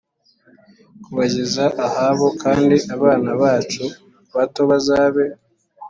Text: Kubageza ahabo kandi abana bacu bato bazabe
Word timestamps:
Kubageza 1.03 1.65
ahabo 1.87 2.27
kandi 2.43 2.75
abana 2.95 3.29
bacu 3.41 3.83
bato 4.35 4.61
bazabe 4.69 5.25